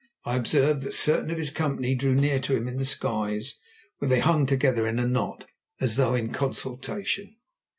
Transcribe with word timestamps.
I 0.25 0.35
observed 0.35 0.81
that 0.81 0.95
certain 0.95 1.29
of 1.29 1.37
his 1.37 1.51
company 1.51 1.93
drew 1.93 2.15
near 2.15 2.39
to 2.39 2.57
him 2.57 2.67
in 2.67 2.77
the 2.77 2.85
skies, 2.85 3.59
where 3.99 4.09
they 4.09 4.19
hung 4.19 4.47
together 4.47 4.87
in 4.87 4.97
a 4.97 5.05
knot, 5.07 5.45
as 5.79 5.95
though 5.95 6.15
in 6.15 6.33
consultation. 6.33 7.35